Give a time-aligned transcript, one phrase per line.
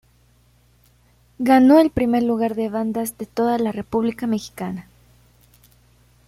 [1.37, 4.87] Ganó el primer lugar de bandas de toda la república mexicana.